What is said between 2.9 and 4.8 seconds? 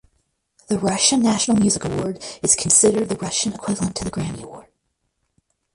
the Russian equivalent to the Grammy Award.